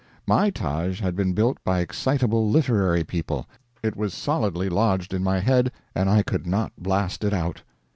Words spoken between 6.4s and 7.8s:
not blast it out.